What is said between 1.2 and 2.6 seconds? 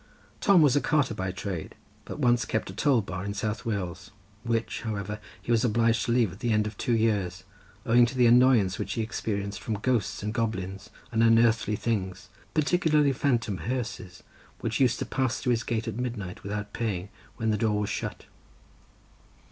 trade, but once